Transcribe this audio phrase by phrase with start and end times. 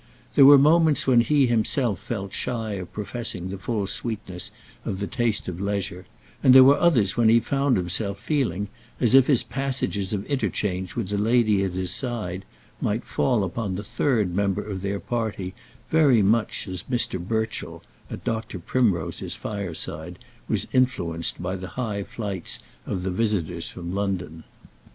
[0.33, 4.49] There were moments when he himself felt shy of professing the full sweetness
[4.83, 6.07] of the taste of leisure,
[6.41, 8.67] and there were others when he found himself feeling
[8.99, 12.45] as if his passages of interchange with the lady at his side
[12.81, 15.53] might fall upon the third member of their party
[15.91, 17.19] very much as Mr.
[17.19, 18.57] Burchell, at Dr.
[18.57, 22.57] Primrose's fireside, was influenced by the high flights
[22.87, 24.45] of the visitors from London.